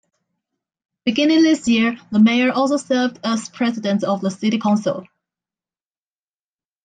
Beginning 1.05 1.43
this 1.43 1.67
year, 1.67 1.99
the 2.11 2.17
mayor 2.17 2.51
also 2.51 2.77
served 2.77 3.19
as 3.23 3.49
president 3.49 4.03
of 4.03 4.19
the 4.21 4.31
City 4.31 4.57
Council. 4.57 5.05